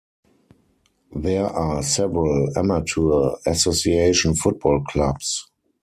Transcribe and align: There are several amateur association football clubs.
There 1.15 1.45
are 1.45 1.83
several 1.83 2.57
amateur 2.57 3.35
association 3.45 4.33
football 4.35 4.83
clubs. 4.89 5.47